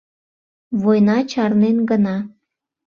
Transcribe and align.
Война 0.83 1.17
чарнен 1.31 1.77
гына. 1.89 2.17